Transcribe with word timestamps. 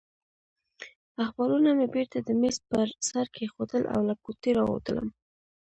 اخبارونه 1.23 1.69
مې 1.77 1.87
بېرته 1.93 2.17
د 2.21 2.29
مېز 2.39 2.57
پر 2.69 2.87
سر 3.09 3.25
کېښودل 3.35 3.83
او 3.93 3.99
له 4.09 4.15
کوټې 4.23 4.51
راووتلم. 4.57 5.07